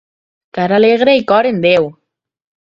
Cara 0.57 0.75
alegre 0.81 1.15
i 1.19 1.23
cor 1.33 1.49
en 1.51 1.61
Déu. 1.67 1.87